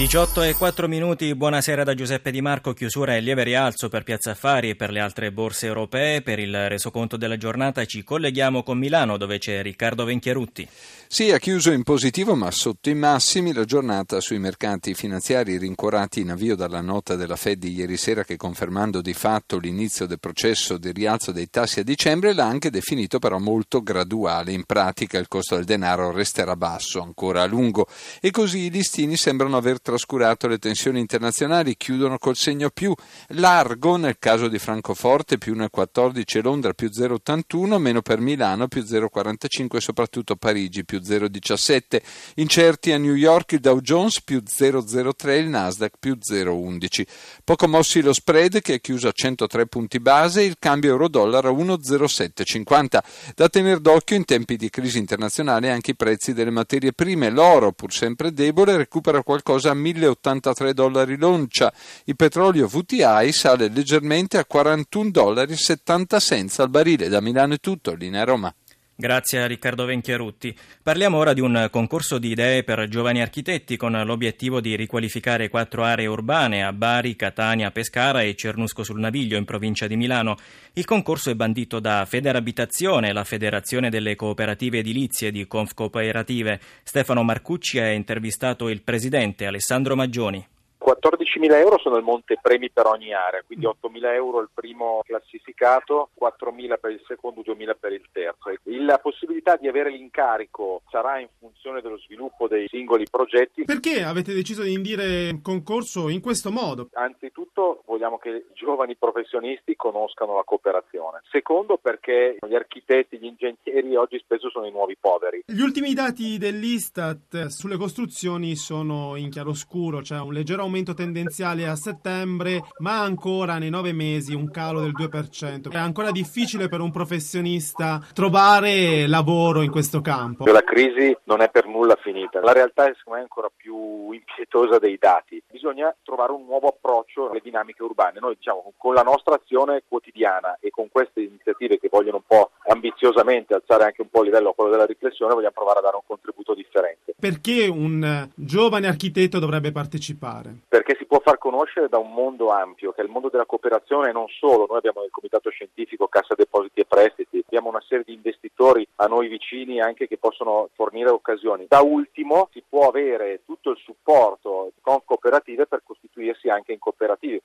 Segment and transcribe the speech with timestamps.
[0.00, 4.30] 18 e 4 minuti, buonasera da Giuseppe Di Marco, chiusura e lieve rialzo per Piazza
[4.30, 6.22] Affari e per le altre borse europee.
[6.22, 10.66] Per il resoconto della giornata ci colleghiamo con Milano dove c'è Riccardo Venchiarutti.
[11.06, 16.20] Sì, ha chiuso in positivo ma sotto i massimi la giornata sui mercati finanziari rincuorati
[16.20, 20.18] in avvio dalla nota della Fed di ieri sera che confermando di fatto l'inizio del
[20.18, 24.52] processo di rialzo dei tassi a dicembre l'ha anche definito però molto graduale.
[24.52, 27.86] In pratica il costo del denaro resterà basso ancora a lungo
[28.18, 32.94] e così i listini sembrano aver trascurato le tensioni internazionali, chiudono col segno più
[33.30, 39.76] largo nel caso di Francoforte più 1,14 Londra più 0,81, meno per Milano più 0,45
[39.76, 42.00] e soprattutto Parigi più 0,17.
[42.36, 47.06] Incerti a New York il Dow Jones più 0,03 il Nasdaq più 0,11.
[47.42, 51.52] Poco mossi lo spread che è chiuso a 103 punti base, il cambio euro-dollaro a
[51.52, 52.98] 1,0750.
[53.34, 57.28] Da tenere d'occhio in tempi di crisi internazionale anche i prezzi delle materie prime.
[57.30, 61.72] L'oro, pur sempre debole, recupera qualcosa a 1083 dollari l'oncia.
[62.04, 67.08] Il petrolio VTI sale leggermente a 41 dollari 70 cents al barile.
[67.08, 68.54] Da Milano è tutto, linea Roma.
[69.00, 70.54] Grazie a Riccardo Venchiarutti.
[70.82, 75.84] Parliamo ora di un concorso di idee per giovani architetti con l'obiettivo di riqualificare quattro
[75.84, 80.36] aree urbane a Bari, Catania, Pescara e Cernusco sul Naviglio in provincia di Milano.
[80.74, 86.60] Il concorso è bandito da Federabitazione, la Federazione delle Cooperative Edilizie di Confcooperative.
[86.82, 90.46] Stefano Marcucci ha intervistato il presidente Alessandro Maggioni.
[90.84, 96.10] 14.000 euro sono il monte premi per ogni area, quindi 8.000 euro il primo classificato,
[96.20, 98.50] 4.000 per il secondo, 2.000 per il terzo.
[98.64, 103.64] La possibilità di avere l'incarico sarà in funzione dello sviluppo dei singoli progetti.
[103.64, 106.88] Perché avete deciso di indire concorso in questo modo?
[106.92, 111.20] Anzitutto vogliamo che i giovani professionisti conoscano la cooperazione.
[111.30, 115.42] Secondo perché gli architetti, gli ingegneri oggi spesso sono i nuovi poveri.
[115.46, 121.74] Gli ultimi dati dell'Istat sulle costruzioni sono in chiaroscuro, c'è un leggero aumento tendenziale a
[121.74, 125.72] settembre, ma ancora nei nove mesi un calo del 2%.
[125.72, 130.44] È ancora difficile per un professionista trovare lavoro in questo campo.
[130.44, 134.78] La crisi non è per nulla finita, la realtà è secondo me ancora più impietosa
[134.78, 135.42] dei dati.
[135.50, 138.20] Bisogna trovare un nuovo approccio alle dinamiche urbane.
[138.20, 142.52] Noi diciamo con la nostra azione quotidiana e con queste iniziative che vogliono un po'
[142.68, 146.02] ambiziosamente alzare anche un po' il livello quello della riflessione, vogliamo provare a dare un
[146.06, 146.99] contributo differente.
[147.20, 150.68] Perché un giovane architetto dovrebbe partecipare?
[150.90, 154.08] perché si può far conoscere da un mondo ampio, che è il mondo della cooperazione
[154.08, 154.66] e non solo.
[154.68, 159.06] Noi abbiamo il Comitato Scientifico, Cassa Depositi e Prestiti, abbiamo una serie di investitori a
[159.06, 161.66] noi vicini anche che possono fornire occasioni.
[161.68, 167.42] Da ultimo si può avere tutto il supporto con cooperative per costituirsi anche in cooperative.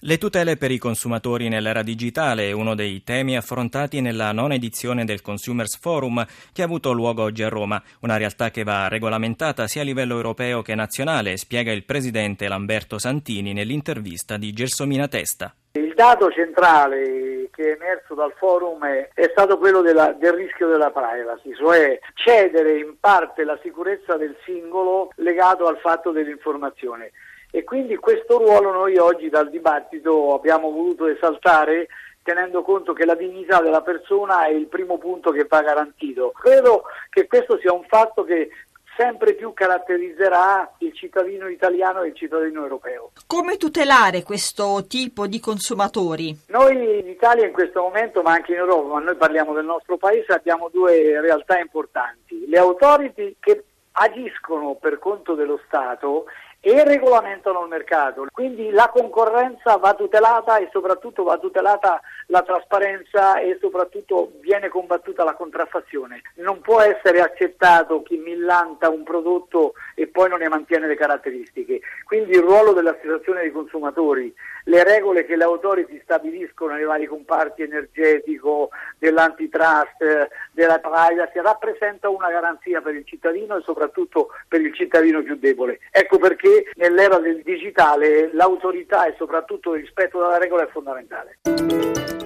[0.00, 5.04] Le tutele per i consumatori nell'era digitale è uno dei temi affrontati nella nona edizione
[5.04, 9.66] del Consumers Forum che ha avuto luogo oggi a Roma, una realtà che va regolamentata
[9.66, 15.52] sia a livello europeo che nazionale, spiega il presidente Lamberto Santini nell'intervista di Gelsomina Testa.
[15.72, 20.92] Il dato centrale che è emerso dal forum è stato quello della, del rischio della
[20.92, 27.10] privacy, cioè cedere in parte la sicurezza del singolo legato al fatto dell'informazione
[27.50, 31.88] e quindi questo ruolo noi oggi dal dibattito abbiamo voluto esaltare
[32.22, 36.30] tenendo conto che la dignità della persona è il primo punto che va garantito.
[36.38, 38.50] Credo che questo sia un fatto che
[38.98, 43.12] sempre più caratterizzerà il cittadino italiano e il cittadino europeo.
[43.26, 46.36] Come tutelare questo tipo di consumatori?
[46.48, 49.96] Noi in Italia in questo momento, ma anche in Europa, ma noi parliamo del nostro
[49.96, 52.46] paese, abbiamo due realtà importanti.
[52.46, 56.26] Le autority che agiscono per conto dello Stato
[56.60, 58.26] e regolamentano il mercato.
[58.32, 65.24] Quindi la concorrenza va tutelata e soprattutto va tutelata la trasparenza e soprattutto viene combattuta
[65.24, 66.20] la contraffazione.
[66.36, 71.80] Non può essere accettato chi millanta un prodotto e poi non ne mantiene le caratteristiche.
[72.04, 74.34] Quindi il ruolo dell'associazione dei consumatori,
[74.64, 78.68] le regole che le autority stabiliscono nei vari comparti energetico,
[78.98, 85.36] dell'antitrust, della privacy, rappresenta una garanzia per il cittadino e soprattutto per il cittadino più
[85.36, 85.80] debole.
[85.90, 91.38] Ecco perché nell'era del digitale l'autorità e soprattutto il rispetto della regola è fondamentale.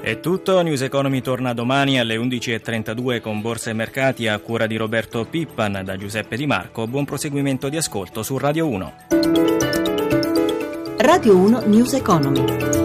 [0.00, 4.76] È tutto, News Economy torna domani alle 11.32 con Borsa e Mercati a cura di
[4.76, 6.86] Roberto Pippan da Giuseppe Di Marco.
[6.86, 8.94] Buon proseguimento di ascolto su Radio 1.
[10.98, 12.83] Radio 1 News Economy.